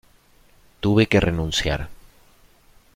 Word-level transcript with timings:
Tuve 0.79 1.05
que 1.05 1.19
renunciar. 1.19 1.87